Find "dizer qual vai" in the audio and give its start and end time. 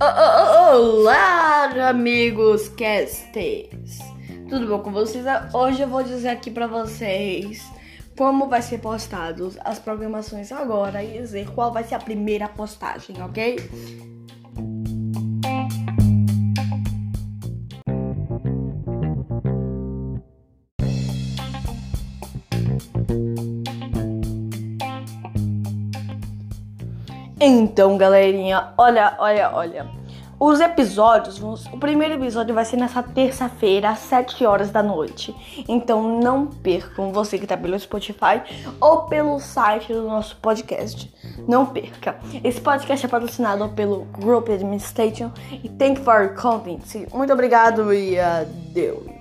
11.18-11.84